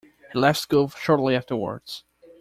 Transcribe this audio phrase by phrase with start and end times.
[0.33, 2.05] He left school shortly afterwards.